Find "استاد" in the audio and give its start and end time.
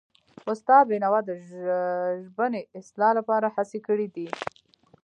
0.51-0.83